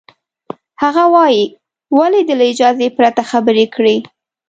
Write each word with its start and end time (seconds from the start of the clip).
هغه 0.81 1.03
وایي، 1.13 1.45
ولې 1.97 2.21
دې 2.27 2.35
له 2.39 2.45
اجازې 2.53 2.87
پرته 2.97 3.21
خبرې 3.31 3.65
کړې؟ 3.75 3.95